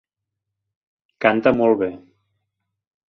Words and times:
Canta 1.25 1.53
molt 1.59 1.79
bé. 1.83 1.91